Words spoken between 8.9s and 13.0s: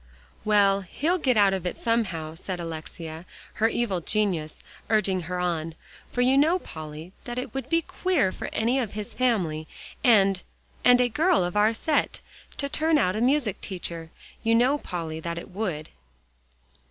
his family, and and a girl of our set, to turn